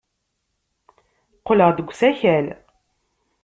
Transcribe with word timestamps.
Qqleɣ-d 1.39 1.77
deg 1.77 1.87
usakal. 1.91 2.45